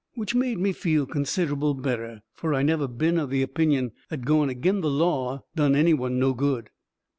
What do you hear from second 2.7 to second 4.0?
been of the opinion